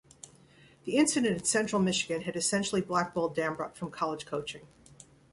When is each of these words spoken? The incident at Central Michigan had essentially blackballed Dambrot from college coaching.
The 0.85 0.95
incident 0.95 1.37
at 1.37 1.45
Central 1.45 1.79
Michigan 1.79 2.21
had 2.23 2.35
essentially 2.35 2.81
blackballed 2.81 3.35
Dambrot 3.35 3.75
from 3.75 3.91
college 3.91 4.25
coaching. 4.25 4.65